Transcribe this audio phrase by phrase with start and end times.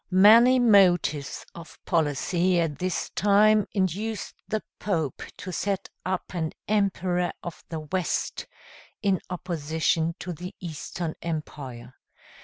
[0.09, 7.31] Many motives of policy at this time induced the Pope to set up an emperor
[7.43, 8.47] of the West
[9.03, 11.93] in opposition to the Eastern Empire.